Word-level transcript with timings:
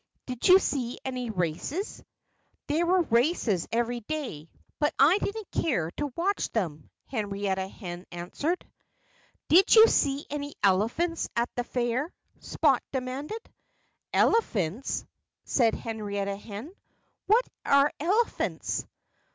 "Did 0.25 0.47
you 0.47 0.57
see 0.57 0.97
any 1.05 1.29
races?" 1.29 2.03
"There 2.65 2.87
were 2.87 3.03
races 3.03 3.67
every 3.71 3.99
day; 3.99 4.49
but 4.79 4.95
I 4.97 5.19
didn't 5.19 5.51
care 5.51 5.91
to 5.91 6.11
watch 6.15 6.49
them," 6.51 6.89
Henrietta 7.05 7.67
Hen 7.67 8.07
answered. 8.11 8.65
"Did 9.47 9.75
you 9.75 9.87
see 9.87 10.25
any 10.31 10.55
elephants 10.63 11.29
at 11.35 11.53
the 11.55 11.63
fair?" 11.63 12.11
Spot 12.39 12.81
demanded. 12.91 13.47
"Elephants?" 14.11 15.05
said 15.43 15.75
Henrietta 15.75 16.35
Hen. 16.35 16.73
"What 17.27 17.47
are 17.63 17.93
elephants?" 17.99 18.87